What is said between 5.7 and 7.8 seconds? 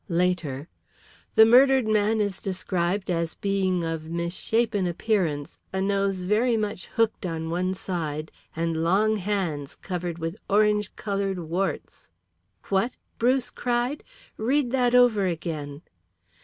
a nose very much hooked on one